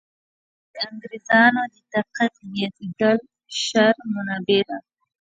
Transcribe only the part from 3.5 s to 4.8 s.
شر منبع ده.